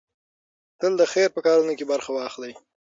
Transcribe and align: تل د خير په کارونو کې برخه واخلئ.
تل 0.79 0.93
د 0.97 1.03
خير 1.11 1.29
په 1.35 1.39
کارونو 1.45 1.73
کې 1.77 1.85
برخه 1.91 2.09
واخلئ. 2.13 2.53